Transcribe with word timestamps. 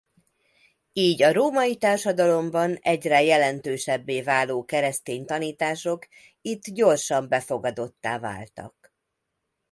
Így 0.93 1.21
a 1.23 1.31
római 1.31 1.77
társadalomban 1.77 2.75
egyre 2.81 3.23
jelentősebbé 3.23 4.21
váló 4.21 4.65
keresztény 4.65 5.25
tanítások 5.25 6.07
itt 6.41 6.67
gyorsan 6.71 7.27
befogadottá 7.29 8.19
váltak. 8.19 8.93